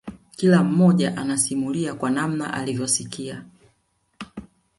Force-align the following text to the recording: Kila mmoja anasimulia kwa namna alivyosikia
Kila 0.35 0.63
mmoja 0.63 1.17
anasimulia 1.17 1.93
kwa 1.93 2.09
namna 2.11 2.53
alivyosikia 2.53 3.45